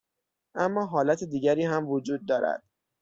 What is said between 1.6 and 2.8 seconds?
هم وجود دارد.